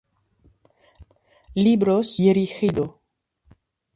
Libros 1.53 2.17
Dirigido. 2.17 2.99